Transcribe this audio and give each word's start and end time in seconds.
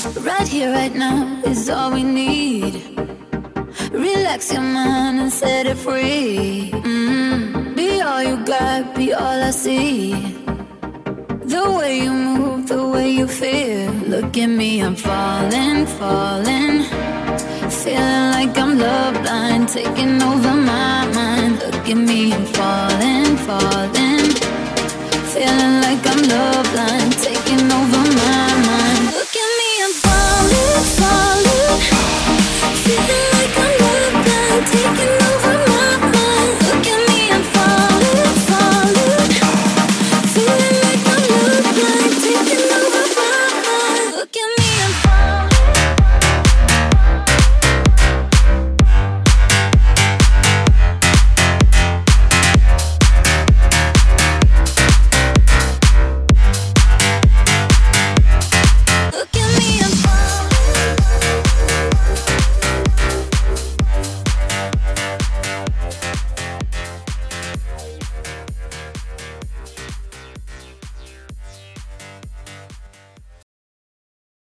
Right 0.00 0.48
here, 0.48 0.72
right 0.72 0.94
now 0.94 1.42
is 1.44 1.68
all 1.68 1.92
we 1.92 2.02
need. 2.02 2.74
Relax 3.92 4.50
your 4.50 4.62
mind 4.62 5.20
and 5.20 5.30
set 5.30 5.66
it 5.66 5.76
free. 5.76 6.70
Mm. 6.72 7.76
Be 7.76 8.00
all 8.00 8.22
you 8.22 8.42
got, 8.46 8.94
be 8.96 9.12
all 9.12 9.42
I 9.42 9.50
see. 9.50 10.12
The 11.44 11.76
way 11.78 12.00
you 12.04 12.12
move, 12.12 12.68
the 12.68 12.88
way 12.88 13.10
you 13.10 13.28
feel. 13.28 13.92
Look 14.08 14.38
at 14.38 14.46
me, 14.46 14.80
I'm 14.80 14.96
falling, 14.96 15.84
falling. 15.84 16.84
Feeling 17.68 18.30
like 18.36 18.56
I'm 18.56 18.78
love 18.78 19.20
blind, 19.20 19.68
taking 19.68 20.22
over 20.22 20.54
my 20.54 21.06
mind. 21.12 21.58
Look 21.58 21.88
at 21.90 21.98
me, 21.98 22.32
I'm 22.32 22.46
falling, 22.46 23.36
falling. 23.36 23.99